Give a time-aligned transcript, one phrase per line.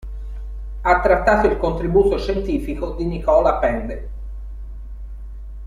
[0.81, 4.09] Ha trattato il contributo scientifico di Nicola Pende.